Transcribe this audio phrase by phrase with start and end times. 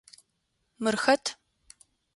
[0.83, 1.25] Мыр хэт?